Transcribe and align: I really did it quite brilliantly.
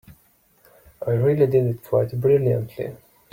I 1.05 1.11
really 1.11 1.45
did 1.45 1.67
it 1.67 1.83
quite 1.83 2.19
brilliantly. 2.19 2.95